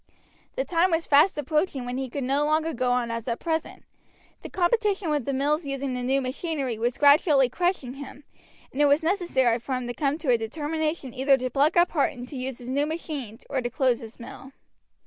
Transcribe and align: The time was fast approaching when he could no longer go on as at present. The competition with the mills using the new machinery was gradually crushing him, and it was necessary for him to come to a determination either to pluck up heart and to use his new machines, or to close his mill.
The 0.55 0.65
time 0.65 0.89
was 0.89 1.05
fast 1.05 1.37
approaching 1.37 1.85
when 1.85 1.99
he 1.99 2.09
could 2.09 2.23
no 2.23 2.43
longer 2.43 2.73
go 2.73 2.91
on 2.91 3.11
as 3.11 3.27
at 3.27 3.39
present. 3.39 3.83
The 4.41 4.49
competition 4.49 5.11
with 5.11 5.25
the 5.25 5.31
mills 5.31 5.63
using 5.63 5.93
the 5.93 6.01
new 6.01 6.21
machinery 6.23 6.79
was 6.79 6.97
gradually 6.97 7.49
crushing 7.49 7.93
him, 7.93 8.23
and 8.73 8.81
it 8.81 8.85
was 8.85 9.03
necessary 9.03 9.59
for 9.59 9.75
him 9.75 9.85
to 9.85 9.93
come 9.93 10.17
to 10.17 10.31
a 10.31 10.39
determination 10.39 11.13
either 11.13 11.37
to 11.37 11.51
pluck 11.51 11.77
up 11.77 11.91
heart 11.91 12.13
and 12.13 12.27
to 12.29 12.35
use 12.35 12.57
his 12.57 12.69
new 12.69 12.87
machines, 12.87 13.43
or 13.47 13.61
to 13.61 13.69
close 13.69 13.99
his 13.99 14.19
mill. 14.19 14.53